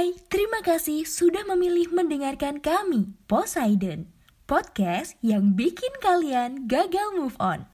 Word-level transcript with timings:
Hai, 0.00 0.16
terima 0.32 0.64
kasih 0.64 1.04
sudah 1.04 1.44
memilih 1.44 1.92
mendengarkan 1.92 2.56
kami, 2.56 3.12
Poseidon, 3.28 4.08
podcast 4.48 5.12
yang 5.20 5.52
bikin 5.52 5.92
kalian 6.00 6.64
gagal 6.64 7.12
move 7.20 7.36
on. 7.36 7.68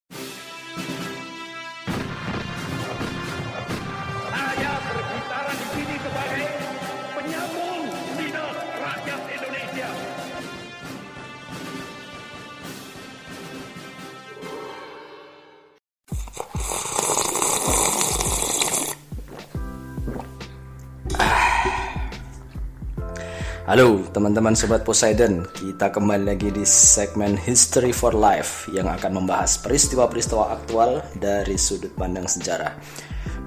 Halo 23.66 23.98
teman-teman 24.15 24.55
sobat 24.55 24.87
Poseidon, 24.87 25.43
kita 25.51 25.91
kembali 25.91 26.30
lagi 26.30 26.55
di 26.55 26.62
segmen 26.62 27.34
History 27.34 27.91
for 27.91 28.15
Life 28.15 28.70
yang 28.70 28.87
akan 28.87 29.19
membahas 29.19 29.59
peristiwa-peristiwa 29.59 30.55
aktual 30.55 31.02
dari 31.19 31.59
sudut 31.59 31.91
pandang 31.98 32.30
sejarah. 32.30 32.79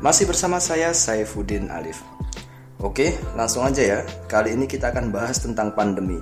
Masih 0.03 0.27
bersama 0.27 0.59
saya 0.59 0.91
Saifuddin 0.91 1.71
Alif. 1.71 2.03
Oke, 2.83 3.15
langsung 3.39 3.63
aja 3.63 3.79
ya. 3.79 3.99
Kali 4.27 4.59
ini 4.59 4.67
kita 4.67 4.91
akan 4.91 5.07
bahas 5.07 5.39
tentang 5.39 5.71
pandemi. 5.71 6.19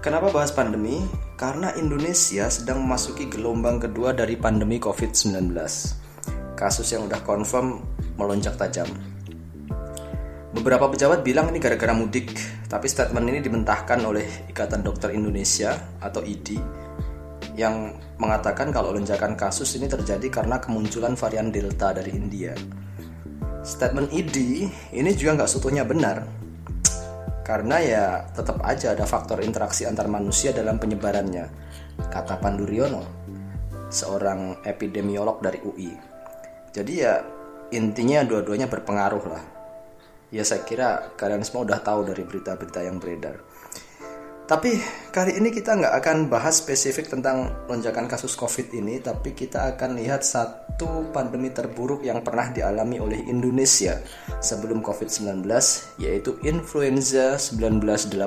Kenapa 0.00 0.32
bahas 0.32 0.48
pandemi? 0.56 0.96
Karena 1.36 1.76
Indonesia 1.76 2.48
sedang 2.48 2.80
memasuki 2.80 3.28
gelombang 3.28 3.76
kedua 3.76 4.16
dari 4.16 4.40
pandemi 4.40 4.80
COVID-19. 4.80 5.52
Kasus 6.56 6.96
yang 6.96 7.04
udah 7.04 7.20
confirm 7.28 7.76
melonjak 8.16 8.56
tajam. 8.56 8.88
Beberapa 10.56 10.88
pejabat 10.88 11.20
bilang 11.20 11.52
ini 11.52 11.60
gara-gara 11.60 11.92
mudik, 11.92 12.32
tapi 12.64 12.88
statement 12.88 13.28
ini 13.28 13.44
dimentahkan 13.44 14.00
oleh 14.00 14.48
Ikatan 14.48 14.80
Dokter 14.80 15.12
Indonesia 15.12 15.76
atau 16.00 16.24
IDI 16.24 16.56
yang 17.60 17.92
mengatakan 18.16 18.72
kalau 18.72 18.96
lonjakan 18.96 19.36
kasus 19.36 19.76
ini 19.76 19.84
terjadi 19.84 20.32
karena 20.32 20.56
kemunculan 20.56 21.12
varian 21.12 21.52
Delta 21.52 21.92
dari 21.92 22.16
India. 22.16 22.56
Statement 23.60 24.08
IDI 24.16 24.64
ini 24.96 25.12
juga 25.12 25.44
nggak 25.44 25.50
seutuhnya 25.52 25.84
benar, 25.84 26.24
karena 27.44 27.76
ya 27.84 28.04
tetap 28.32 28.56
aja 28.64 28.96
ada 28.96 29.04
faktor 29.04 29.44
interaksi 29.44 29.84
antar 29.84 30.08
manusia 30.08 30.56
dalam 30.56 30.80
penyebarannya, 30.80 31.52
kata 32.08 32.40
Pandu 32.40 32.64
Riono, 32.64 33.04
seorang 33.92 34.64
epidemiolog 34.64 35.36
dari 35.44 35.60
UI. 35.60 35.92
Jadi 36.72 36.92
ya 36.96 37.20
intinya 37.76 38.24
dua-duanya 38.24 38.72
berpengaruh 38.72 39.26
lah 39.28 39.55
ya 40.30 40.42
saya 40.42 40.62
kira 40.66 41.14
kalian 41.14 41.42
semua 41.46 41.66
udah 41.66 41.80
tahu 41.82 42.06
dari 42.06 42.22
berita-berita 42.26 42.80
yang 42.82 42.98
beredar. 42.98 43.38
Tapi 44.46 44.78
kali 45.10 45.42
ini 45.42 45.50
kita 45.50 45.74
nggak 45.74 45.94
akan 45.98 46.30
bahas 46.30 46.62
spesifik 46.62 47.10
tentang 47.10 47.66
lonjakan 47.66 48.06
kasus 48.06 48.38
COVID 48.38 48.78
ini, 48.78 49.02
tapi 49.02 49.34
kita 49.34 49.74
akan 49.74 49.98
lihat 49.98 50.22
satu 50.22 51.10
pandemi 51.10 51.50
terburuk 51.50 52.06
yang 52.06 52.22
pernah 52.22 52.54
dialami 52.54 53.02
oleh 53.02 53.26
Indonesia 53.26 53.98
sebelum 54.38 54.86
COVID-19, 54.86 55.42
yaitu 55.98 56.38
influenza 56.46 57.34
1918 57.42 58.22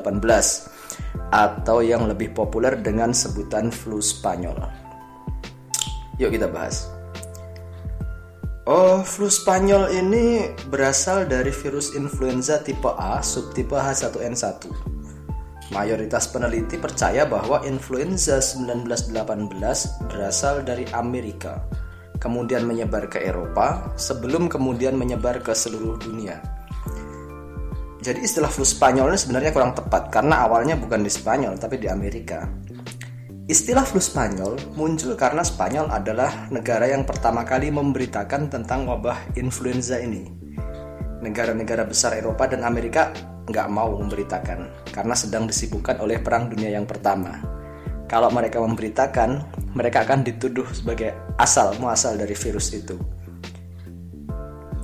atau 1.31 1.79
yang 1.79 2.03
lebih 2.11 2.35
populer 2.35 2.75
dengan 2.75 3.15
sebutan 3.15 3.71
flu 3.71 4.03
Spanyol. 4.03 4.59
Yuk 6.19 6.35
kita 6.35 6.51
bahas. 6.51 6.98
Oh, 8.69 9.01
flu 9.01 9.25
Spanyol 9.33 9.89
ini 9.97 10.53
berasal 10.69 11.25
dari 11.25 11.49
virus 11.49 11.97
influenza 11.97 12.61
tipe 12.61 12.85
A 12.85 13.17
subtipe 13.17 13.73
H1N1. 13.73 14.69
Mayoritas 15.73 16.29
peneliti 16.29 16.77
percaya 16.77 17.25
bahwa 17.25 17.65
influenza 17.65 18.37
1918 18.37 20.05
berasal 20.05 20.61
dari 20.61 20.85
Amerika, 20.93 21.65
kemudian 22.21 22.69
menyebar 22.69 23.09
ke 23.09 23.17
Eropa, 23.25 23.89
sebelum 23.97 24.45
kemudian 24.45 24.93
menyebar 24.93 25.41
ke 25.41 25.57
seluruh 25.57 25.97
dunia. 25.97 26.37
Jadi 28.05 28.21
istilah 28.21 28.53
flu 28.53 28.61
Spanyol 28.61 29.09
ini 29.09 29.17
sebenarnya 29.17 29.49
kurang 29.49 29.73
tepat 29.73 30.13
karena 30.13 30.45
awalnya 30.45 30.77
bukan 30.77 31.01
di 31.01 31.09
Spanyol 31.09 31.57
tapi 31.57 31.81
di 31.81 31.89
Amerika. 31.89 32.45
Istilah 33.49 33.81
flu 33.81 33.97
Spanyol 33.97 34.77
muncul 34.77 35.17
karena 35.17 35.41
Spanyol 35.41 35.89
adalah 35.89 36.45
negara 36.53 36.85
yang 36.85 37.01
pertama 37.01 37.41
kali 37.41 37.73
memberitakan 37.73 38.45
tentang 38.45 38.85
wabah 38.85 39.33
influenza 39.41 39.97
ini. 39.97 40.21
Negara-negara 41.25 41.81
besar 41.89 42.13
Eropa 42.13 42.45
dan 42.45 42.61
Amerika 42.61 43.09
nggak 43.49 43.67
mau 43.73 43.97
memberitakan 43.97 44.93
karena 44.93 45.15
sedang 45.17 45.49
disibukkan 45.49 45.97
oleh 45.97 46.21
Perang 46.21 46.53
Dunia 46.53 46.77
yang 46.77 46.85
pertama. 46.85 47.41
Kalau 48.05 48.29
mereka 48.29 48.61
memberitakan, 48.61 49.41
mereka 49.73 50.05
akan 50.05 50.21
dituduh 50.21 50.69
sebagai 50.69 51.17
asal 51.41 51.73
muasal 51.81 52.21
dari 52.21 52.37
virus 52.37 52.69
itu. 52.77 53.01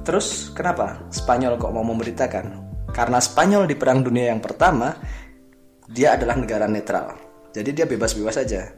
Terus 0.01 0.49
kenapa 0.57 1.05
Spanyol 1.13 1.61
kok 1.61 1.69
mau 1.69 1.85
memberitakan? 1.85 2.65
Karena 2.89 3.21
Spanyol 3.21 3.69
di 3.69 3.77
Perang 3.77 4.01
Dunia 4.01 4.33
yang 4.33 4.41
pertama, 4.41 4.89
dia 5.85 6.17
adalah 6.17 6.33
negara 6.33 6.65
netral 6.65 7.24
jadi 7.55 7.71
dia 7.71 7.85
bebas-bebas 7.87 8.35
saja. 8.35 8.75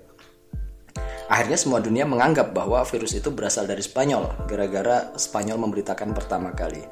Akhirnya 1.28 1.58
semua 1.58 1.82
dunia 1.82 2.06
menganggap 2.06 2.54
bahwa 2.54 2.86
virus 2.86 3.18
itu 3.18 3.34
berasal 3.34 3.66
dari 3.66 3.82
Spanyol 3.82 4.46
gara-gara 4.46 5.18
Spanyol 5.18 5.58
memberitakan 5.66 6.14
pertama 6.14 6.54
kali. 6.54 6.86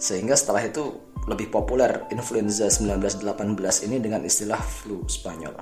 Sehingga 0.00 0.32
setelah 0.32 0.64
itu 0.64 0.96
lebih 1.28 1.52
populer 1.52 2.08
influenza 2.08 2.72
1918 2.72 3.84
ini 3.84 4.00
dengan 4.00 4.24
istilah 4.24 4.56
flu 4.56 5.04
Spanyol. 5.04 5.54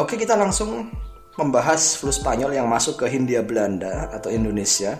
Oke, 0.00 0.16
kita 0.16 0.32
langsung 0.32 0.88
membahas 1.36 2.00
flu 2.00 2.08
Spanyol 2.08 2.56
yang 2.56 2.66
masuk 2.66 3.04
ke 3.04 3.06
Hindia 3.06 3.44
Belanda 3.44 4.08
atau 4.08 4.32
Indonesia. 4.32 4.96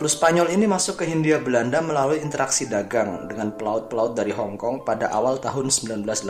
Flu 0.00 0.08
Spanyol 0.08 0.56
ini 0.56 0.64
masuk 0.64 0.96
ke 0.96 1.04
Hindia 1.04 1.44
Belanda 1.44 1.84
melalui 1.84 2.24
interaksi 2.24 2.64
dagang 2.64 3.28
dengan 3.28 3.52
pelaut-pelaut 3.52 4.16
dari 4.16 4.32
Hong 4.32 4.56
Kong 4.56 4.80
pada 4.80 5.12
awal 5.12 5.36
tahun 5.44 5.68
1918. 5.68 6.24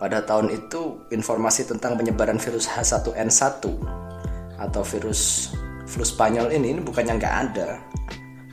Pada 0.00 0.24
tahun 0.24 0.48
itu, 0.48 0.96
informasi 1.12 1.68
tentang 1.68 2.00
penyebaran 2.00 2.40
virus 2.40 2.72
H1N1 2.72 3.68
atau 4.56 4.82
virus 4.96 5.52
flu 5.84 6.08
Spanyol 6.08 6.56
ini, 6.56 6.72
ini 6.72 6.80
bukannya 6.80 7.20
nggak 7.20 7.36
ada. 7.52 7.84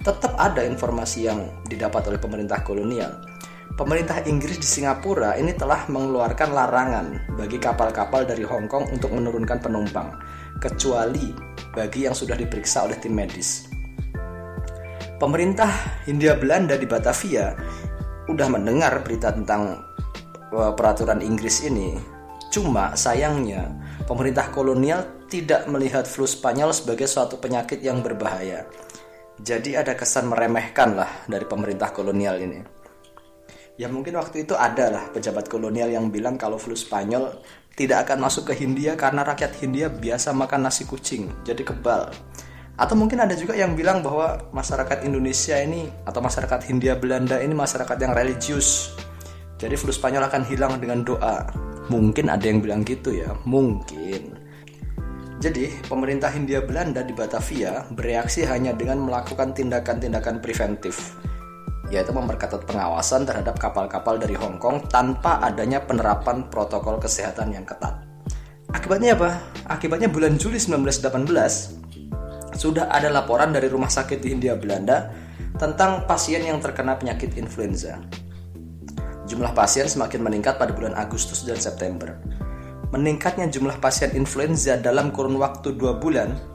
Tetap 0.03 0.35
ada 0.35 0.59
informasi 0.67 1.31
yang 1.31 1.47
didapat 1.63 2.03
oleh 2.11 2.19
pemerintah 2.19 2.59
kolonial. 2.67 3.15
Pemerintah 3.79 4.27
Inggris 4.27 4.59
di 4.59 4.67
Singapura 4.67 5.39
ini 5.39 5.55
telah 5.55 5.87
mengeluarkan 5.87 6.51
larangan 6.51 7.39
bagi 7.39 7.63
kapal-kapal 7.63 8.27
dari 8.27 8.43
Hong 8.43 8.67
Kong 8.67 8.91
untuk 8.91 9.15
menurunkan 9.15 9.63
penumpang, 9.63 10.19
kecuali 10.59 11.52
bagi 11.73 12.05
yang 12.05 12.13
sudah 12.13 12.37
diperiksa 12.37 12.85
oleh 12.85 12.95
tim 13.01 13.17
medis. 13.17 13.67
Pemerintah 15.17 16.03
Hindia 16.05 16.37
Belanda 16.37 16.77
di 16.77 16.85
Batavia 16.85 17.57
udah 18.29 18.47
mendengar 18.47 19.01
berita 19.01 19.33
tentang 19.33 19.81
uh, 20.53 20.71
peraturan 20.77 21.19
Inggris 21.19 21.65
ini. 21.65 21.97
Cuma 22.53 22.93
sayangnya 22.93 23.73
pemerintah 24.05 24.53
kolonial 24.53 25.25
tidak 25.25 25.65
melihat 25.65 26.05
flu 26.05 26.29
Spanyol 26.29 26.69
sebagai 26.69 27.09
suatu 27.09 27.41
penyakit 27.41 27.81
yang 27.81 28.05
berbahaya. 28.05 28.69
Jadi 29.41 29.73
ada 29.73 29.97
kesan 29.97 30.29
meremehkan 30.29 30.93
lah 30.93 31.09
dari 31.25 31.49
pemerintah 31.49 31.89
kolonial 31.89 32.37
ini. 32.37 32.61
Ya 33.73 33.89
mungkin 33.89 34.21
waktu 34.21 34.45
itu 34.45 34.53
ada 34.53 34.93
lah 34.93 35.03
pejabat 35.09 35.49
kolonial 35.49 35.89
yang 35.89 36.13
bilang 36.13 36.37
kalau 36.37 36.61
flu 36.61 36.77
Spanyol 36.77 37.41
tidak 37.73 38.05
akan 38.09 38.29
masuk 38.29 38.53
ke 38.53 38.53
Hindia 38.61 38.93
karena 38.93 39.25
rakyat 39.25 39.57
Hindia 39.57 39.89
biasa 39.89 40.29
makan 40.29 40.69
nasi 40.69 40.85
kucing, 40.85 41.33
jadi 41.41 41.65
kebal. 41.65 42.13
Atau 42.73 42.97
mungkin 42.97 43.21
ada 43.21 43.37
juga 43.37 43.53
yang 43.53 43.77
bilang 43.77 44.01
bahwa 44.01 44.49
masyarakat 44.49 45.05
Indonesia 45.05 45.57
ini 45.57 45.89
atau 46.05 46.21
masyarakat 46.21 46.69
Hindia 46.69 46.97
Belanda 46.97 47.37
ini 47.41 47.53
masyarakat 47.53 47.97
yang 48.01 48.13
religius. 48.17 48.93
Jadi 49.61 49.77
flu 49.77 49.93
Spanyol 49.93 50.25
akan 50.25 50.43
hilang 50.49 50.77
dengan 50.81 51.05
doa. 51.05 51.49
Mungkin 51.89 52.29
ada 52.29 52.45
yang 52.45 52.61
bilang 52.61 52.81
gitu 52.81 53.13
ya, 53.13 53.29
mungkin. 53.45 54.37
Jadi, 55.43 55.67
pemerintah 55.91 56.31
Hindia 56.31 56.63
Belanda 56.63 57.03
di 57.03 57.11
Batavia 57.11 57.83
bereaksi 57.91 58.47
hanya 58.47 58.71
dengan 58.71 59.03
melakukan 59.03 59.51
tindakan-tindakan 59.51 60.39
preventif, 60.39 61.19
yaitu 61.91 62.15
memperketat 62.15 62.63
pengawasan 62.63 63.27
terhadap 63.27 63.59
kapal-kapal 63.59 64.15
dari 64.15 64.37
Hong 64.39 64.61
Kong 64.61 64.87
tanpa 64.87 65.43
adanya 65.43 65.83
penerapan 65.83 66.47
protokol 66.47 67.01
kesehatan 67.01 67.51
yang 67.51 67.67
ketat. 67.67 68.03
Akibatnya 68.71 69.13
apa? 69.19 69.41
Akibatnya 69.69 70.07
bulan 70.07 70.39
Juli 70.39 70.57
1918 70.57 72.55
sudah 72.57 72.89
ada 72.89 73.09
laporan 73.09 73.51
dari 73.51 73.67
rumah 73.67 73.89
sakit 73.89 74.21
di 74.21 74.33
Hindia 74.33 74.55
Belanda 74.55 75.11
tentang 75.57 76.05
pasien 76.09 76.41
yang 76.41 76.61
terkena 76.61 76.97
penyakit 76.97 77.37
influenza. 77.37 78.01
Jumlah 79.29 79.53
pasien 79.57 79.89
semakin 79.89 80.21
meningkat 80.21 80.57
pada 80.57 80.73
bulan 80.73 80.93
Agustus 80.97 81.45
dan 81.45 81.57
September. 81.57 82.17
Meningkatnya 82.93 83.49
jumlah 83.49 83.81
pasien 83.81 84.13
influenza 84.13 84.77
dalam 84.77 85.09
kurun 85.09 85.41
waktu 85.41 85.73
2 85.73 85.97
bulan 85.97 86.52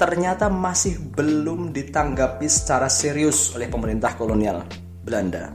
ternyata 0.00 0.48
masih 0.48 0.96
belum 1.12 1.76
ditanggapi 1.76 2.48
secara 2.48 2.88
serius 2.88 3.52
oleh 3.52 3.68
pemerintah 3.68 4.16
kolonial 4.16 4.64
Belanda. 5.04 5.52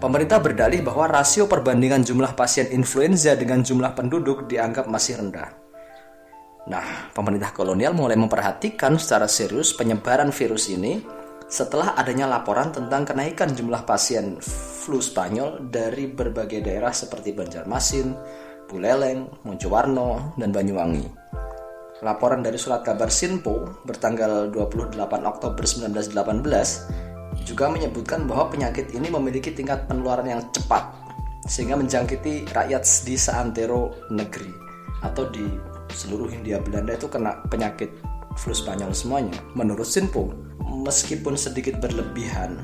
Pemerintah 0.00 0.40
berdalih 0.40 0.80
bahwa 0.80 1.20
rasio 1.20 1.44
perbandingan 1.44 2.00
jumlah 2.00 2.32
pasien 2.32 2.72
influenza 2.72 3.36
dengan 3.36 3.60
jumlah 3.60 3.92
penduduk 3.92 4.48
dianggap 4.48 4.88
masih 4.88 5.20
rendah. 5.20 5.52
Nah, 6.72 7.12
pemerintah 7.12 7.52
kolonial 7.52 7.92
mulai 7.92 8.16
memperhatikan 8.16 8.96
secara 8.96 9.28
serius 9.28 9.76
penyebaran 9.76 10.32
virus 10.32 10.72
ini 10.72 11.04
setelah 11.46 11.92
adanya 11.92 12.24
laporan 12.24 12.72
tentang 12.72 13.04
kenaikan 13.04 13.52
jumlah 13.52 13.84
pasien 13.84 14.40
flu 14.40 14.98
Spanyol 14.98 15.68
dari 15.68 16.08
berbagai 16.08 16.64
daerah 16.64 16.90
seperti 16.90 17.36
Banjarmasin, 17.36 18.16
Buleleng, 18.66 19.46
Mojowarno, 19.46 20.34
dan 20.34 20.50
Banyuwangi. 20.50 21.25
Laporan 22.04 22.44
dari 22.44 22.60
surat 22.60 22.84
kabar 22.84 23.08
Sinpo 23.08 23.80
bertanggal 23.88 24.52
28 24.52 25.00
Oktober 25.24 25.64
1918 25.64 27.40
juga 27.48 27.72
menyebutkan 27.72 28.28
bahwa 28.28 28.52
penyakit 28.52 28.92
ini 28.92 29.08
memiliki 29.08 29.48
tingkat 29.48 29.88
penularan 29.88 30.28
yang 30.28 30.42
cepat 30.52 30.92
sehingga 31.48 31.80
menjangkiti 31.80 32.52
rakyat 32.52 32.84
di 33.06 33.14
seantero 33.16 33.96
negeri 34.12 34.52
atau 35.00 35.24
di 35.32 35.48
seluruh 35.88 36.28
Hindia 36.28 36.60
Belanda 36.60 36.92
itu 36.92 37.08
kena 37.08 37.40
penyakit 37.48 37.88
flu 38.36 38.52
Spanyol 38.52 38.92
semuanya. 38.92 39.38
Menurut 39.56 39.88
Sinpo, 39.88 40.28
meskipun 40.68 41.38
sedikit 41.40 41.80
berlebihan, 41.80 42.60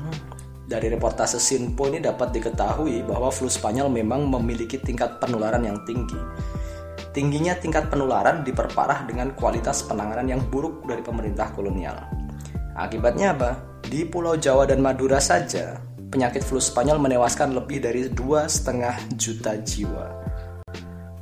dari 0.69 0.93
reportase 0.93 1.41
Sinpo 1.41 1.89
ini 1.89 1.97
dapat 1.97 2.29
diketahui 2.37 3.01
bahwa 3.09 3.33
flu 3.33 3.49
Spanyol 3.49 3.89
memang 3.89 4.29
memiliki 4.29 4.77
tingkat 4.77 5.17
penularan 5.17 5.65
yang 5.65 5.81
tinggi. 5.89 6.17
Tingginya 7.13 7.53
tingkat 7.53 7.93
penularan 7.93 8.41
diperparah 8.41 9.05
dengan 9.05 9.37
kualitas 9.37 9.85
penanganan 9.85 10.25
yang 10.25 10.41
buruk 10.49 10.89
dari 10.89 11.05
pemerintah 11.05 11.53
kolonial. 11.53 11.93
Akibatnya 12.73 13.37
apa? 13.37 13.51
Di 13.85 14.01
Pulau 14.01 14.33
Jawa 14.33 14.65
dan 14.65 14.81
Madura 14.81 15.21
saja, 15.21 15.77
penyakit 16.09 16.41
flu 16.41 16.57
Spanyol 16.57 16.97
menewaskan 16.97 17.53
lebih 17.53 17.85
dari 17.85 18.09
2,5 18.09 19.13
juta 19.13 19.53
jiwa. 19.61 20.05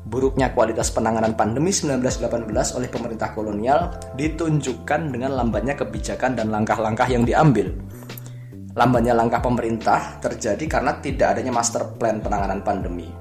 Buruknya 0.08 0.56
kualitas 0.56 0.96
penanganan 0.96 1.36
pandemi 1.36 1.76
1918 1.76 2.48
oleh 2.80 2.88
pemerintah 2.88 3.36
kolonial 3.36 3.92
ditunjukkan 4.16 5.12
dengan 5.12 5.36
lambatnya 5.36 5.76
kebijakan 5.76 6.40
dan 6.40 6.56
langkah-langkah 6.56 7.08
yang 7.12 7.28
diambil. 7.28 7.68
Lambatnya 8.80 9.12
langkah 9.12 9.44
pemerintah 9.44 10.24
terjadi 10.24 10.64
karena 10.72 10.96
tidak 11.04 11.36
adanya 11.36 11.52
master 11.52 12.00
plan 12.00 12.24
penanganan 12.24 12.64
pandemi. 12.64 13.12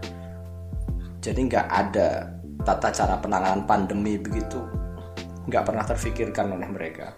Jadi 1.19 1.40
nggak 1.50 1.66
ada 1.66 2.39
tata 2.62 2.93
cara 2.93 3.17
penanganan 3.19 3.65
pandemi 3.65 4.17
begitu, 4.21 4.61
nggak 5.49 5.65
pernah 5.65 5.85
terfikirkan 5.85 6.53
oleh 6.55 6.69
mereka. 6.69 7.17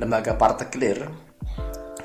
Lembaga 0.00 0.34
partikelir 0.34 1.04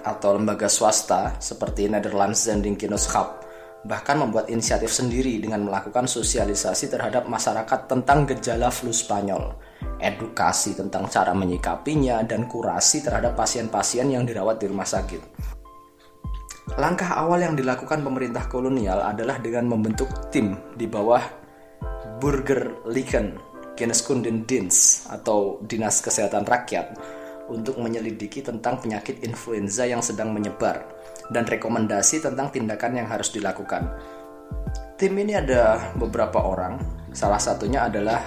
atau 0.03 0.35
lembaga 0.35 0.71
swasta 0.71 1.35
seperti 1.41 1.89
Netherlands 1.91 2.47
Zendingkineskap 2.47 3.47
bahkan 3.87 4.19
membuat 4.19 4.51
inisiatif 4.51 4.91
sendiri 4.91 5.39
dengan 5.39 5.63
melakukan 5.63 6.09
sosialisasi 6.09 6.91
terhadap 6.91 7.29
masyarakat 7.31 7.87
tentang 7.87 8.27
gejala 8.27 8.67
flu 8.67 8.91
Spanyol, 8.91 9.55
edukasi 10.03 10.75
tentang 10.75 11.07
cara 11.07 11.31
menyikapinya, 11.31 12.19
dan 12.27 12.51
kurasi 12.51 12.99
terhadap 12.99 13.39
pasien-pasien 13.39 14.11
yang 14.11 14.27
dirawat 14.27 14.59
di 14.59 14.67
rumah 14.67 14.87
sakit. 14.87 15.55
Langkah 16.75 17.15
awal 17.15 17.47
yang 17.47 17.55
dilakukan 17.55 18.03
pemerintah 18.03 18.51
kolonial 18.51 18.99
adalah 18.99 19.39
dengan 19.39 19.71
membentuk 19.71 20.11
tim 20.35 20.59
di 20.75 20.83
bawah 20.83 21.46
Burger 22.17 22.81
Liken 22.89 23.37
Dienst 23.77 25.05
atau 25.05 25.61
Dinas 25.61 26.01
Kesehatan 26.01 26.49
Rakyat 26.49 26.97
untuk 27.53 27.77
menyelidiki 27.77 28.41
tentang 28.41 28.81
penyakit 28.81 29.21
influenza 29.21 29.85
yang 29.85 30.01
sedang 30.01 30.33
menyebar 30.33 30.81
dan 31.29 31.45
rekomendasi 31.45 32.25
tentang 32.25 32.49
tindakan 32.49 32.97
yang 32.97 33.07
harus 33.07 33.29
dilakukan. 33.29 33.85
Tim 34.97 35.13
ini 35.13 35.37
ada 35.37 35.93
beberapa 35.93 36.41
orang, 36.41 36.81
salah 37.13 37.37
satunya 37.37 37.85
adalah 37.85 38.19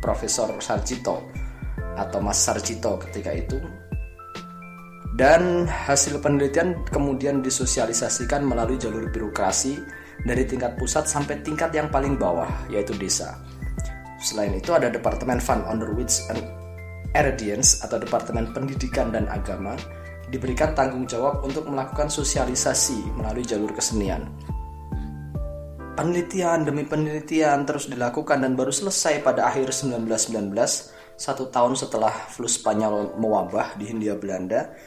Profesor 0.00 0.56
Sarjito 0.64 1.20
atau 2.00 2.18
Mas 2.24 2.40
Sarjito 2.40 2.96
ketika 2.96 3.30
itu. 3.36 3.60
Dan 5.18 5.66
hasil 5.66 6.22
penelitian 6.22 6.86
kemudian 6.88 7.42
disosialisasikan 7.42 8.40
melalui 8.46 8.78
jalur 8.78 9.10
birokrasi 9.10 9.76
dari 10.26 10.42
tingkat 10.48 10.74
pusat 10.80 11.06
sampai 11.06 11.38
tingkat 11.44 11.70
yang 11.74 11.86
paling 11.92 12.18
bawah, 12.18 12.48
yaitu 12.72 12.96
desa. 12.96 13.38
Selain 14.18 14.50
itu 14.50 14.74
ada 14.74 14.90
Departemen 14.90 15.38
Fund 15.38 15.62
Under 15.70 15.94
Which 15.94 16.18
Erediens 17.14 17.82
atau 17.86 18.02
Departemen 18.02 18.50
Pendidikan 18.50 19.14
dan 19.14 19.30
Agama 19.30 19.78
diberikan 20.28 20.76
tanggung 20.76 21.08
jawab 21.08 21.40
untuk 21.40 21.64
melakukan 21.70 22.12
sosialisasi 22.12 23.16
melalui 23.16 23.46
jalur 23.46 23.72
kesenian. 23.72 24.28
Penelitian 25.98 26.62
demi 26.62 26.86
penelitian 26.86 27.66
terus 27.66 27.90
dilakukan 27.90 28.38
dan 28.38 28.54
baru 28.54 28.70
selesai 28.70 29.18
pada 29.24 29.50
akhir 29.50 29.74
1919, 29.74 30.54
satu 31.18 31.50
tahun 31.50 31.74
setelah 31.74 32.14
flu 32.30 32.46
Spanyol 32.46 33.18
mewabah 33.18 33.74
di 33.74 33.90
Hindia 33.90 34.14
Belanda, 34.14 34.78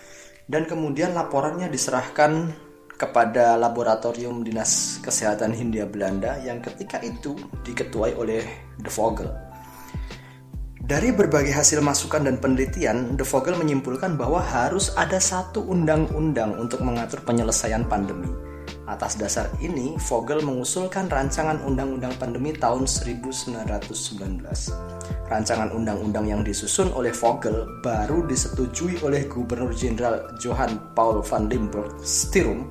dan 0.47 0.63
kemudian 0.63 1.11
laporannya 1.11 1.67
diserahkan 1.67 2.55
kepada 3.01 3.57
Laboratorium 3.57 4.45
Dinas 4.45 5.01
Kesehatan 5.01 5.57
Hindia 5.57 5.89
Belanda 5.89 6.37
yang 6.45 6.61
ketika 6.61 7.01
itu 7.01 7.33
diketuai 7.65 8.13
oleh 8.13 8.45
De 8.77 8.93
Vogel. 8.93 9.25
Dari 10.85 11.09
berbagai 11.09 11.49
hasil 11.49 11.81
masukan 11.81 12.29
dan 12.29 12.37
penelitian, 12.37 13.17
De 13.17 13.25
Vogel 13.25 13.57
menyimpulkan 13.57 14.13
bahwa 14.13 14.37
harus 14.37 14.93
ada 14.93 15.17
satu 15.17 15.65
undang-undang 15.65 16.53
untuk 16.61 16.85
mengatur 16.85 17.25
penyelesaian 17.25 17.89
pandemi. 17.89 18.29
Atas 18.85 19.15
dasar 19.15 19.47
ini, 19.63 19.95
Vogel 19.97 20.43
mengusulkan 20.43 21.07
rancangan 21.07 21.63
undang-undang 21.63 22.11
pandemi 22.19 22.51
tahun 22.51 22.85
1919. 22.85 23.63
Rancangan 25.31 25.71
undang-undang 25.71 26.27
yang 26.27 26.41
disusun 26.43 26.91
oleh 26.91 27.15
Vogel 27.15 27.79
baru 27.79 28.27
disetujui 28.27 28.99
oleh 28.99 29.31
Gubernur 29.31 29.71
Jenderal 29.71 30.35
Johann 30.43 30.91
Paul 30.91 31.23
van 31.23 31.47
Limburg 31.47 32.03
Stirum 32.03 32.67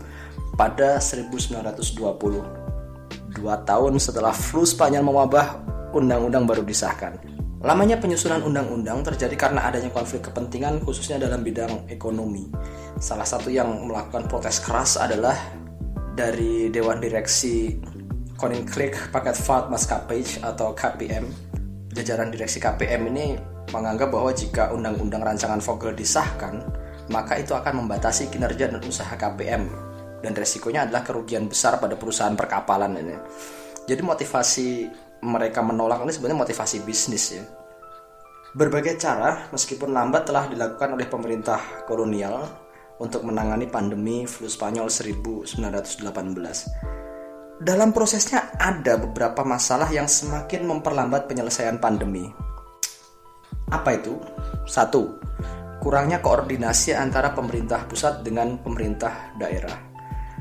pada 0.55 0.99
1920. 1.03 2.61
Dua 3.31 3.55
tahun 3.63 3.95
setelah 4.03 4.35
flu 4.35 4.67
Spanyol 4.67 5.07
mewabah, 5.07 5.63
undang-undang 5.95 6.47
baru 6.47 6.67
disahkan. 6.67 7.19
Lamanya 7.61 8.01
penyusunan 8.01 8.41
undang-undang 8.41 9.05
terjadi 9.05 9.37
karena 9.37 9.69
adanya 9.69 9.93
konflik 9.93 10.25
kepentingan 10.25 10.81
khususnya 10.81 11.21
dalam 11.21 11.45
bidang 11.45 11.85
ekonomi. 11.93 12.49
Salah 12.97 13.29
satu 13.29 13.53
yang 13.53 13.85
melakukan 13.85 14.25
protes 14.33 14.65
keras 14.65 14.97
adalah 14.97 15.37
dari 16.17 16.73
Dewan 16.73 17.05
Direksi 17.05 17.77
Koninklijk 18.41 19.13
Paketvaart 19.13 19.69
Maskapai 19.69 20.41
atau 20.41 20.73
KPM. 20.73 21.29
Jajaran 21.93 22.33
direksi 22.33 22.57
KPM 22.63 23.13
ini 23.13 23.37
menganggap 23.77 24.09
bahwa 24.09 24.33
jika 24.33 24.73
undang-undang 24.73 25.21
rancangan 25.21 25.61
Vogel 25.61 25.93
disahkan, 25.93 26.65
maka 27.13 27.37
itu 27.37 27.53
akan 27.53 27.85
membatasi 27.85 28.33
kinerja 28.33 28.73
dan 28.73 28.81
usaha 28.81 29.13
KPM 29.13 29.90
dan 30.21 30.37
resikonya 30.37 30.89
adalah 30.89 31.05
kerugian 31.05 31.49
besar 31.49 31.81
pada 31.81 31.97
perusahaan 31.97 32.37
perkapalan 32.37 33.01
ini. 33.01 33.17
Jadi 33.89 34.03
motivasi 34.05 34.69
mereka 35.25 35.61
menolak 35.61 36.05
ini 36.05 36.13
sebenarnya 36.13 36.41
motivasi 36.45 36.77
bisnis 36.85 37.25
ya. 37.37 37.45
Berbagai 38.51 38.99
cara, 38.99 39.47
meskipun 39.55 39.95
lambat 39.95 40.27
telah 40.27 40.51
dilakukan 40.51 40.99
oleh 40.99 41.07
pemerintah 41.07 41.87
kolonial 41.87 42.43
untuk 42.99 43.23
menangani 43.23 43.71
pandemi 43.71 44.27
flu 44.27 44.51
Spanyol 44.51 44.91
1918. 44.91 46.03
Dalam 47.61 47.93
prosesnya 47.93 48.57
ada 48.57 48.97
beberapa 48.97 49.45
masalah 49.45 49.93
yang 49.93 50.09
semakin 50.09 50.65
memperlambat 50.67 51.29
penyelesaian 51.29 51.79
pandemi. 51.79 52.27
Apa 53.71 53.95
itu? 53.95 54.19
Satu, 54.67 55.21
kurangnya 55.79 56.19
koordinasi 56.19 56.97
antara 56.97 57.31
pemerintah 57.31 57.87
pusat 57.87 58.27
dengan 58.27 58.59
pemerintah 58.59 59.31
daerah. 59.39 59.90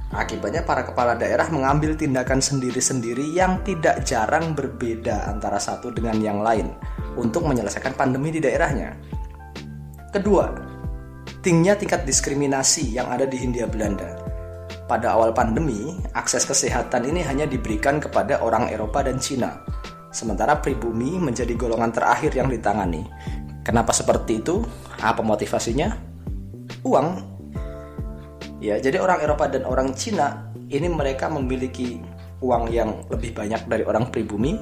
Akibatnya 0.09 0.65
para 0.65 0.81
kepala 0.81 1.13
daerah 1.13 1.45
mengambil 1.53 1.93
tindakan 1.93 2.41
sendiri-sendiri 2.41 3.29
yang 3.29 3.61
tidak 3.61 4.01
jarang 4.09 4.57
berbeda 4.57 5.29
antara 5.29 5.61
satu 5.61 5.93
dengan 5.93 6.17
yang 6.17 6.41
lain 6.41 6.73
untuk 7.13 7.45
menyelesaikan 7.45 7.93
pandemi 7.93 8.33
di 8.33 8.41
daerahnya. 8.41 8.97
Kedua, 10.09 10.49
tingginya 11.45 11.77
tingkat 11.77 12.09
diskriminasi 12.09 12.89
yang 12.89 13.05
ada 13.13 13.29
di 13.29 13.37
Hindia 13.37 13.69
Belanda. 13.69 14.17
Pada 14.89 15.13
awal 15.13 15.29
pandemi, 15.29 15.93
akses 16.17 16.41
kesehatan 16.49 17.05
ini 17.05 17.21
hanya 17.21 17.45
diberikan 17.45 18.01
kepada 18.01 18.41
orang 18.41 18.73
Eropa 18.73 19.05
dan 19.05 19.21
Cina, 19.21 19.61
sementara 20.09 20.57
pribumi 20.57 21.21
menjadi 21.21 21.53
golongan 21.53 21.93
terakhir 21.93 22.33
yang 22.33 22.49
ditangani. 22.49 23.05
Kenapa 23.61 23.93
seperti 23.93 24.41
itu? 24.41 24.65
Apa 24.97 25.21
motivasinya? 25.21 25.93
Uang 26.81 27.37
Ya, 28.59 28.75
jadi 28.75 28.99
orang 28.99 29.23
Eropa 29.23 29.47
dan 29.47 29.63
orang 29.63 29.95
Cina 29.95 30.51
ini 30.67 30.91
mereka 30.91 31.31
memiliki 31.31 32.03
uang 32.43 32.67
yang 32.71 33.07
lebih 33.07 33.31
banyak 33.31 33.67
dari 33.71 33.83
orang 33.87 34.11
pribumi 34.11 34.59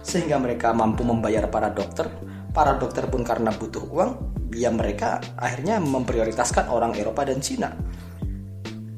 sehingga 0.00 0.36
mereka 0.40 0.72
mampu 0.72 1.04
membayar 1.04 1.48
para 1.48 1.72
dokter, 1.72 2.08
para 2.52 2.76
dokter 2.76 3.08
pun 3.08 3.24
karena 3.24 3.52
butuh 3.52 3.84
uang, 3.88 4.10
ya 4.52 4.68
mereka 4.72 5.20
akhirnya 5.36 5.80
memprioritaskan 5.80 6.68
orang 6.68 6.96
Eropa 6.96 7.24
dan 7.24 7.40
Cina. 7.40 7.72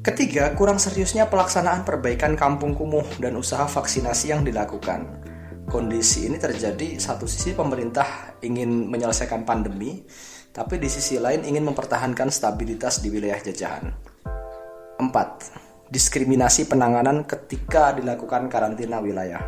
Ketiga, 0.03 0.51
kurang 0.59 0.83
seriusnya 0.83 1.31
pelaksanaan 1.31 1.87
perbaikan 1.87 2.35
kampung 2.35 2.75
kumuh 2.75 3.07
dan 3.23 3.39
usaha 3.39 3.63
vaksinasi 3.63 4.35
yang 4.35 4.43
dilakukan. 4.43 5.23
Kondisi 5.71 6.27
ini 6.27 6.35
terjadi 6.35 6.99
satu 6.99 7.23
sisi 7.23 7.55
pemerintah 7.55 8.35
ingin 8.43 8.91
menyelesaikan 8.91 9.47
pandemi, 9.47 10.03
tapi 10.51 10.75
di 10.75 10.91
sisi 10.91 11.15
lain 11.15 11.47
ingin 11.47 11.63
mempertahankan 11.63 12.27
stabilitas 12.27 12.99
di 12.99 13.07
wilayah 13.07 13.39
jajahan. 13.39 14.02
4. 15.11 15.91
Diskriminasi 15.91 16.69
penanganan 16.69 17.27
ketika 17.27 17.91
dilakukan 17.97 18.47
karantina 18.47 19.03
wilayah. 19.03 19.41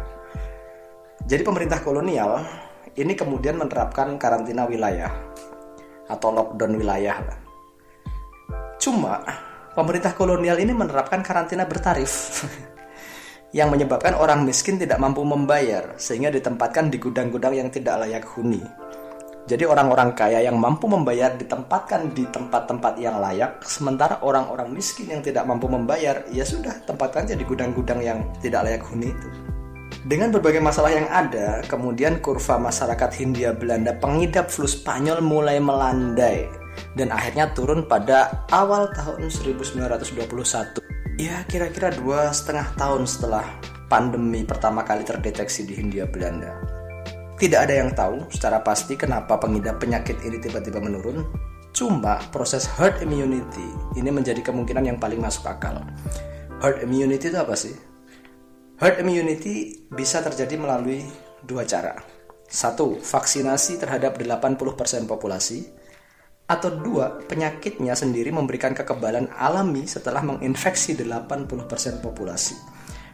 Jadi 1.25 1.41
pemerintah 1.41 1.79
kolonial 1.81 2.43
ini 2.95 3.13
kemudian 3.15 3.57
menerapkan 3.59 4.15
karantina 4.15 4.67
wilayah 4.67 5.11
atau 6.07 6.29
lockdown 6.31 6.77
wilayah. 6.77 7.17
Cuma 8.77 9.23
pemerintah 9.73 10.13
kolonial 10.13 10.61
ini 10.61 10.71
menerapkan 10.71 11.25
karantina 11.25 11.65
bertarif 11.65 12.45
yang 13.57 13.73
menyebabkan 13.73 14.15
orang 14.15 14.45
miskin 14.45 14.77
tidak 14.77 15.01
mampu 15.01 15.25
membayar 15.25 15.95
sehingga 15.97 16.29
ditempatkan 16.29 16.93
di 16.93 17.01
gudang-gudang 17.01 17.57
yang 17.57 17.69
tidak 17.73 18.05
layak 18.05 18.27
huni. 18.35 18.61
Jadi 19.45 19.61
orang-orang 19.61 20.17
kaya 20.17 20.41
yang 20.41 20.57
mampu 20.57 20.89
membayar 20.89 21.37
ditempatkan 21.37 22.17
di 22.17 22.25
tempat-tempat 22.25 22.97
yang 22.97 23.21
layak, 23.21 23.61
sementara 23.61 24.17
orang-orang 24.25 24.73
miskin 24.73 25.13
yang 25.13 25.21
tidak 25.21 25.45
mampu 25.45 25.69
membayar, 25.69 26.25
ya 26.33 26.41
sudah 26.41 26.81
tempatkan 26.89 27.29
aja 27.29 27.37
di 27.37 27.45
gudang-gudang 27.45 28.01
yang 28.01 28.25
tidak 28.41 28.65
layak 28.65 28.81
huni 28.89 29.13
itu. 29.13 29.29
Dengan 30.05 30.33
berbagai 30.33 30.61
masalah 30.61 30.93
yang 30.93 31.05
ada, 31.13 31.61
kemudian 31.69 32.25
kurva 32.25 32.57
masyarakat 32.57 33.09
Hindia 33.21 33.53
Belanda 33.53 33.93
pengidap 33.93 34.49
flu 34.49 34.65
Spanyol 34.65 35.21
mulai 35.21 35.61
melandai 35.61 36.49
dan 36.97 37.13
akhirnya 37.13 37.53
turun 37.53 37.85
pada 37.85 38.45
awal 38.49 38.89
tahun 38.97 39.29
1921. 39.29 40.81
Ya 41.21 41.45
kira-kira 41.47 41.93
dua 41.95 42.33
setengah 42.33 42.75
tahun 42.75 43.07
setelah 43.07 43.45
pandemi 43.87 44.43
pertama 44.43 44.83
kali 44.83 45.05
terdeteksi 45.05 45.63
di 45.63 45.73
Hindia 45.77 46.09
Belanda. 46.09 46.74
Tidak 47.35 47.59
ada 47.59 47.75
yang 47.75 47.91
tahu 47.91 48.31
secara 48.31 48.63
pasti 48.63 48.95
kenapa 48.95 49.35
pengidap 49.35 49.83
penyakit 49.83 50.23
ini 50.23 50.39
tiba-tiba 50.39 50.79
menurun. 50.79 51.27
Cuma 51.75 52.23
proses 52.31 52.63
herd 52.79 53.03
immunity 53.03 53.67
ini 53.99 54.07
menjadi 54.07 54.39
kemungkinan 54.39 54.87
yang 54.87 54.95
paling 54.95 55.19
masuk 55.19 55.43
akal. 55.51 55.83
Herd 56.63 56.87
immunity 56.87 57.27
itu 57.27 57.35
apa 57.35 57.51
sih? 57.59 57.75
Herd 58.79 59.03
immunity 59.03 59.83
bisa 59.91 60.23
terjadi 60.23 60.55
melalui 60.55 61.03
dua 61.43 61.67
cara. 61.67 61.99
Satu, 62.47 63.03
vaksinasi 63.03 63.83
terhadap 63.83 64.15
80% 64.15 65.03
populasi. 65.03 65.67
Atau 66.47 66.71
dua, 66.79 67.19
penyakitnya 67.25 67.97
sendiri 67.99 68.31
memberikan 68.31 68.71
kekebalan 68.71 69.27
alami 69.35 69.83
setelah 69.83 70.23
menginfeksi 70.23 70.95
80% 70.95 71.99
populasi. 71.99 72.55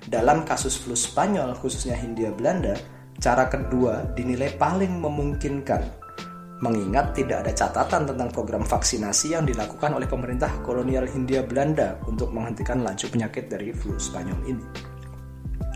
Dalam 0.06 0.46
kasus 0.46 0.78
flu 0.78 0.94
Spanyol, 0.94 1.58
khususnya 1.58 1.98
Hindia 1.98 2.30
Belanda, 2.30 2.78
cara 3.18 3.50
kedua 3.50 4.14
dinilai 4.16 4.56
paling 4.56 5.02
memungkinkan 5.02 6.02
mengingat 6.62 7.18
tidak 7.18 7.42
ada 7.44 7.52
catatan 7.58 8.06
tentang 8.06 8.30
program 8.30 8.62
vaksinasi 8.62 9.34
yang 9.34 9.44
dilakukan 9.50 9.98
oleh 9.98 10.06
pemerintah 10.06 10.62
kolonial 10.62 11.10
Hindia 11.10 11.42
Belanda 11.42 11.98
untuk 12.06 12.30
menghentikan 12.30 12.86
laju 12.86 13.06
penyakit 13.10 13.50
dari 13.50 13.74
flu 13.74 13.98
Spanyol 13.98 14.40
ini. 14.46 14.66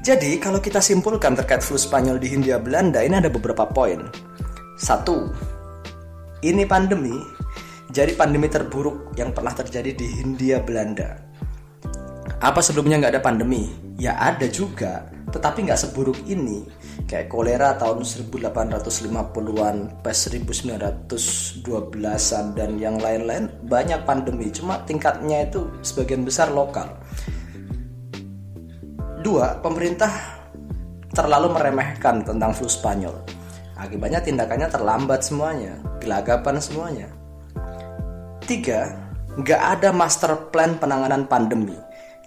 Jadi, 0.06 0.38
kalau 0.38 0.62
kita 0.62 0.78
simpulkan 0.78 1.34
terkait 1.34 1.66
flu 1.66 1.82
Spanyol 1.82 2.22
di 2.22 2.30
Hindia 2.30 2.62
Belanda, 2.62 3.02
ini 3.02 3.18
ada 3.18 3.34
beberapa 3.34 3.66
poin. 3.66 4.06
Satu, 4.78 5.34
ini 6.46 6.62
pandemi, 6.70 7.18
jadi 7.90 8.14
pandemi 8.14 8.46
terburuk 8.46 9.18
yang 9.18 9.34
pernah 9.34 9.58
terjadi 9.58 9.98
di 9.98 10.06
Hindia 10.22 10.62
Belanda. 10.62 11.18
Apa 12.38 12.62
sebelumnya 12.62 13.02
nggak 13.02 13.18
ada 13.18 13.24
pandemi? 13.26 13.85
Ya 13.96 14.20
ada 14.20 14.44
juga, 14.52 15.08
tetapi 15.32 15.64
nggak 15.68 15.80
seburuk 15.80 16.20
ini. 16.28 16.68
Kayak 17.08 17.32
kolera 17.32 17.80
tahun 17.80 18.04
1850-an, 18.04 20.04
pes 20.04 20.28
1912-an, 20.28 22.46
dan 22.60 22.76
yang 22.76 23.00
lain-lain 23.00 23.48
banyak 23.64 24.04
pandemi. 24.04 24.52
Cuma 24.52 24.84
tingkatnya 24.84 25.48
itu 25.48 25.72
sebagian 25.80 26.28
besar 26.28 26.52
lokal 26.52 26.92
Dua, 29.26 29.58
pemerintah 29.58 30.38
terlalu 31.10 31.58
meremehkan 31.58 32.22
tentang 32.22 32.54
flu 32.54 32.70
Spanyol. 32.70 33.26
Akibatnya 33.74 34.22
tindakannya 34.22 34.70
terlambat 34.70 35.26
semuanya, 35.26 35.82
gelagapan 35.98 36.62
semuanya. 36.62 37.10
Tiga, 38.46 38.94
nggak 39.34 39.58
ada 39.58 39.90
master 39.90 40.54
plan 40.54 40.78
penanganan 40.78 41.26
pandemi. 41.26 41.74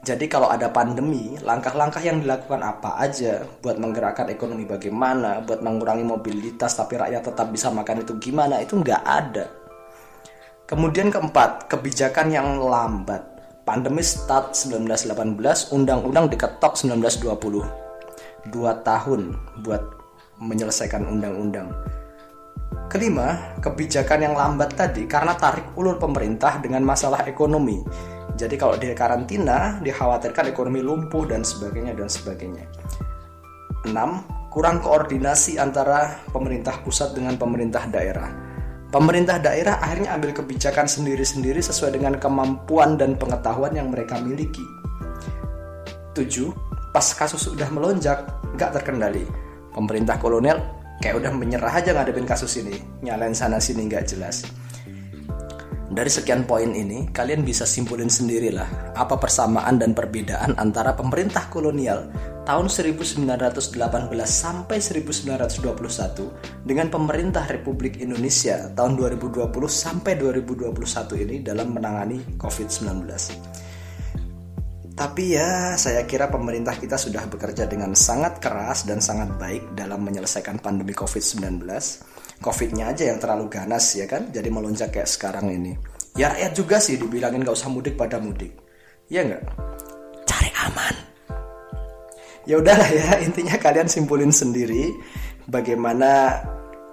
Jadi 0.09 0.25
kalau 0.25 0.49
ada 0.49 0.73
pandemi, 0.73 1.37
langkah-langkah 1.45 2.01
yang 2.01 2.25
dilakukan 2.25 2.65
apa 2.65 2.97
aja 2.97 3.45
buat 3.61 3.77
menggerakkan 3.77 4.33
ekonomi 4.33 4.65
bagaimana, 4.65 5.45
buat 5.45 5.61
mengurangi 5.61 6.01
mobilitas 6.01 6.81
tapi 6.81 6.97
rakyat 6.97 7.29
tetap 7.29 7.53
bisa 7.53 7.69
makan 7.69 8.01
itu 8.01 8.17
gimana, 8.17 8.57
itu 8.65 8.81
nggak 8.81 9.05
ada. 9.05 9.53
Kemudian 10.65 11.13
keempat, 11.13 11.69
kebijakan 11.69 12.33
yang 12.33 12.57
lambat. 12.57 13.21
Pandemi 13.69 14.01
start 14.01 14.57
1918, 14.57 15.77
undang-undang 15.77 16.33
diketok 16.33 16.73
1920. 16.81 18.49
Dua 18.49 18.81
tahun 18.81 19.37
buat 19.61 19.85
menyelesaikan 20.41 21.05
undang-undang. 21.05 21.69
Kelima, 22.89 23.61
kebijakan 23.61 24.25
yang 24.25 24.33
lambat 24.33 24.73
tadi 24.73 25.05
karena 25.05 25.37
tarik 25.37 25.77
ulur 25.77 26.01
pemerintah 26.01 26.57
dengan 26.65 26.81
masalah 26.81 27.29
ekonomi. 27.29 27.85
Jadi 28.39 28.55
kalau 28.55 28.79
di 28.79 28.95
karantina, 28.95 29.83
dikhawatirkan 29.83 30.55
ekonomi 30.55 30.79
lumpuh 30.79 31.27
dan 31.27 31.43
sebagainya 31.43 31.99
dan 31.99 32.07
sebagainya. 32.07 32.71
Enam, 33.91 34.23
kurang 34.55 34.79
koordinasi 34.79 35.59
antara 35.59 36.23
pemerintah 36.31 36.79
pusat 36.87 37.19
dengan 37.19 37.35
pemerintah 37.35 37.91
daerah 37.91 38.49
Pemerintah 38.89 39.37
daerah 39.37 39.85
akhirnya 39.85 40.17
ambil 40.17 40.33
kebijakan 40.33 40.89
sendiri-sendiri 40.89 41.61
sesuai 41.61 42.01
dengan 42.01 42.17
kemampuan 42.17 42.97
dan 42.97 43.21
pengetahuan 43.21 43.77
yang 43.77 43.93
mereka 43.93 44.17
miliki. 44.17 44.65
7. 46.17 46.25
Pas 46.89 47.05
kasus 47.05 47.53
sudah 47.53 47.69
melonjak, 47.69 48.25
nggak 48.57 48.81
terkendali. 48.81 49.29
Pemerintah 49.77 50.17
kolonial 50.17 50.57
kayak 51.05 51.21
udah 51.21 51.33
menyerah 51.37 51.69
aja 51.69 51.93
ngadepin 51.93 52.25
kasus 52.25 52.65
ini. 52.65 52.81
Nyalain 53.05 53.37
sana 53.37 53.61
sini 53.61 53.85
nggak 53.93 54.09
jelas. 54.09 54.49
Dari 55.89 56.13
sekian 56.13 56.45
poin 56.45 56.69
ini, 56.77 57.09
kalian 57.09 57.41
bisa 57.49 57.65
simpulin 57.65 58.13
sendirilah 58.13 58.93
apa 58.93 59.17
persamaan 59.17 59.81
dan 59.81 59.97
perbedaan 59.97 60.53
antara 60.61 60.93
pemerintah 60.93 61.49
kolonial 61.49 62.13
tahun 62.45 62.69
1918 62.69 63.73
sampai 64.29 64.85
1921 64.85 66.69
dengan 66.69 66.93
pemerintah 66.93 67.49
Republik 67.49 68.05
Indonesia 68.05 68.69
tahun 68.77 69.01
2020 69.01 69.49
sampai 69.65 70.13
2021 70.21 71.25
ini 71.25 71.41
dalam 71.41 71.73
menangani 71.73 72.37
COVID-19. 72.37 73.09
Tapi 74.93 75.25
ya, 75.41 75.73
saya 75.81 76.05
kira 76.05 76.29
pemerintah 76.29 76.77
kita 76.77 77.01
sudah 77.01 77.25
bekerja 77.33 77.65
dengan 77.65 77.97
sangat 77.97 78.45
keras 78.45 78.85
dan 78.85 79.01
sangat 79.01 79.41
baik 79.41 79.73
dalam 79.73 80.05
menyelesaikan 80.05 80.61
pandemi 80.61 80.93
COVID-19. 80.93 81.65
COVID-nya 82.39 82.95
aja 82.95 83.11
yang 83.11 83.19
terlalu 83.19 83.51
ganas 83.51 83.85
ya 83.99 84.07
kan, 84.07 84.31
jadi 84.31 84.49
melonjak 84.49 84.95
kayak 84.95 85.11
sekarang 85.11 85.51
ini. 85.51 85.75
Ya 86.19 86.35
rakyat 86.35 86.53
juga 86.55 86.77
sih 86.83 86.99
dibilangin 86.99 87.47
gak 87.47 87.55
usah 87.55 87.71
mudik 87.71 87.95
pada 87.95 88.19
mudik. 88.19 88.55
Ya 89.11 89.23
nggak? 89.25 89.43
Cari 90.27 90.51
aman 90.67 91.09
ya 92.49 92.57
udahlah 92.57 92.89
ya 92.89 93.09
intinya 93.29 93.61
kalian 93.61 93.87
simpulin 93.87 94.33
sendiri 94.33 94.97
bagaimana 95.45 96.41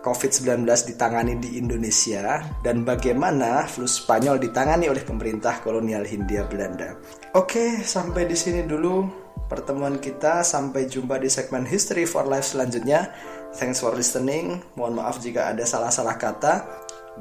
COVID-19 0.03 0.69
ditangani 0.93 1.33
di 1.41 1.57
Indonesia 1.57 2.45
dan 2.61 2.85
bagaimana 2.85 3.65
flu 3.65 3.89
Spanyol 3.89 4.37
ditangani 4.37 4.85
oleh 4.85 5.01
pemerintah 5.01 5.65
kolonial 5.65 6.05
Hindia 6.05 6.45
Belanda. 6.45 6.93
Oke, 7.33 7.81
sampai 7.81 8.29
di 8.29 8.37
sini 8.37 8.61
dulu 8.69 9.01
pertemuan 9.49 9.97
kita. 9.97 10.45
Sampai 10.45 10.85
jumpa 10.85 11.17
di 11.17 11.25
segmen 11.25 11.65
History 11.65 12.05
for 12.05 12.29
Life 12.29 12.53
selanjutnya. 12.53 13.09
Thanks 13.55 13.79
for 13.79 13.95
listening. 13.95 14.59
Mohon 14.75 14.99
maaf 14.99 15.23
jika 15.23 15.55
ada 15.55 15.63
salah-salah 15.63 16.19
kata. 16.19 16.53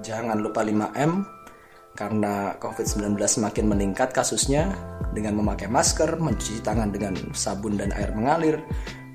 Jangan 0.02 0.42
lupa 0.42 0.66
5M 0.66 1.22
karena 1.94 2.58
COVID-19 2.58 3.14
semakin 3.22 3.70
meningkat 3.70 4.10
kasusnya 4.10 4.74
dengan 5.14 5.38
memakai 5.38 5.70
masker, 5.70 6.18
mencuci 6.18 6.58
tangan 6.66 6.90
dengan 6.90 7.14
sabun 7.30 7.78
dan 7.78 7.94
air 7.94 8.10
mengalir, 8.10 8.58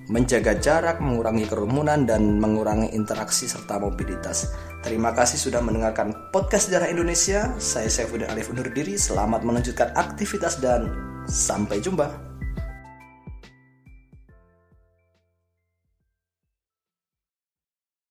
menjaga 0.07 0.55
jarak, 0.63 1.03
mengurangi 1.03 1.43
kerumunan, 1.43 2.07
dan 2.07 2.39
mengurangi 2.39 2.95
interaksi 2.95 3.51
serta 3.51 3.83
mobilitas. 3.83 4.55
Terima 4.79 5.11
kasih 5.11 5.35
sudah 5.35 5.59
mendengarkan 5.59 6.15
podcast 6.31 6.71
Sejarah 6.71 6.87
Indonesia. 6.87 7.51
Saya 7.59 7.91
Saifuddin 7.91 8.31
Alif 8.31 8.47
undur 8.47 8.71
diri. 8.71 8.95
Selamat 8.95 9.43
melanjutkan 9.43 9.91
aktivitas 9.99 10.63
dan 10.63 10.87
sampai 11.27 11.83
jumpa. 11.83 12.28